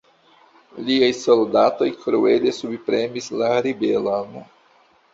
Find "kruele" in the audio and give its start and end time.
2.07-2.57